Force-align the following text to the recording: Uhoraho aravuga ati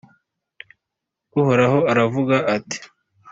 Uhoraho 1.39 1.79
aravuga 1.91 2.35
ati 2.55 2.77